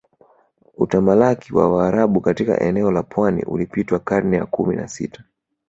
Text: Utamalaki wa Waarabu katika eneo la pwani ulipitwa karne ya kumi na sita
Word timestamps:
Utamalaki 0.77 1.53
wa 1.55 1.67
Waarabu 1.69 2.21
katika 2.21 2.59
eneo 2.61 2.91
la 2.91 3.03
pwani 3.03 3.43
ulipitwa 3.43 3.99
karne 3.99 4.37
ya 4.37 4.45
kumi 4.45 4.75
na 4.75 4.87
sita 4.87 5.23